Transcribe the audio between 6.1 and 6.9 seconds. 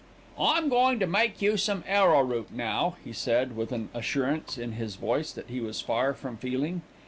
from feeling.